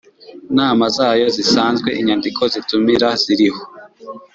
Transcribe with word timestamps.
nama 0.57 0.83
zayo 0.97 1.27
zisanzwe 1.35 1.89
Inyandiko 1.99 2.41
zitumira 2.53 3.07
ziriho 3.21 3.61